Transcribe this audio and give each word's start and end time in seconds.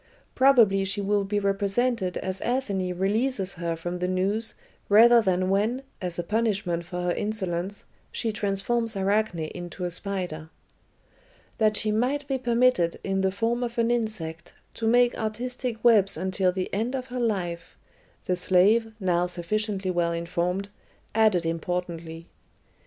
"Probably 0.33 0.83
she 0.83 0.99
will 0.99 1.23
be 1.23 1.39
represented 1.39 2.17
as 2.17 2.41
Athene 2.43 2.97
releases 2.97 3.53
her 3.53 3.75
from 3.75 3.99
the 3.99 4.07
noose 4.07 4.55
rather 4.89 5.21
than 5.21 5.47
when, 5.47 5.83
as 6.01 6.17
a 6.17 6.23
punishment 6.23 6.85
for 6.85 7.03
her 7.03 7.11
insolence, 7.11 7.85
she 8.11 8.31
transforms 8.31 8.97
Arachne 8.97 9.43
into 9.53 9.85
a 9.85 9.91
spider." 9.91 10.49
"That 11.59 11.77
she 11.77 11.91
might 11.91 12.27
be 12.27 12.39
permitted, 12.39 12.99
in 13.03 13.21
the 13.21 13.31
form 13.31 13.61
of 13.61 13.77
an 13.77 13.91
insect, 13.91 14.55
to 14.73 14.87
make 14.87 15.15
artistic 15.19 15.83
webs 15.83 16.17
until 16.17 16.51
the 16.51 16.73
end 16.73 16.95
of 16.95 17.09
her 17.13 17.19
life," 17.19 17.77
the 18.25 18.35
slave, 18.35 18.93
now 18.99 19.27
sufficiently 19.27 19.91
well 19.91 20.13
informed, 20.13 20.69
added 21.13 21.45
importantly. 21.45 22.25